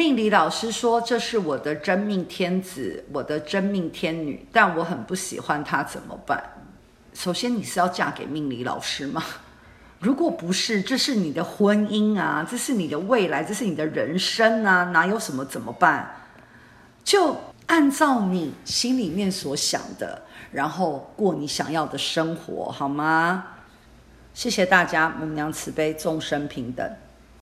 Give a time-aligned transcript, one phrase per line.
[0.00, 6.42] 命理老师说这是我的真命天子我的真命天女但我很不喜欢他怎么办？
[7.12, 9.22] 首先你是要嫁给命理老师吗？
[9.98, 16.10] 如果不是这是你的婚姻啊这是你的未来这是你的人生啊哪有什么怎么办？
[17.04, 17.36] 就
[17.66, 23.44] 按照你心里面所想的然后过你想要的生活好吗？
[24.32, 26.90] 谢谢大家母娘慈悲众生平等。